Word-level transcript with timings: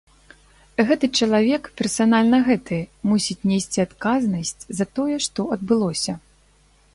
Гэты 0.91 1.07
чалавек, 1.19 1.67
персанальна 1.81 2.39
гэты, 2.47 2.79
мусіць 3.11 3.37
несці 3.51 3.79
адказнасць 3.87 4.59
за 4.79 4.85
тое, 4.97 5.15
што 5.27 5.47
адбылося. 5.59 6.13